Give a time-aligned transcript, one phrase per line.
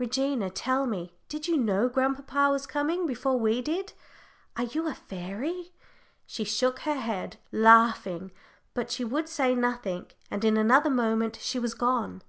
[0.00, 3.92] Regina, tell me, did you know grandpapa was coming before we did?
[4.56, 5.72] Are you a fairy?"
[6.26, 8.32] She shook her head, laughing,
[8.74, 12.22] but she would say nothing, and in another moment she was gone.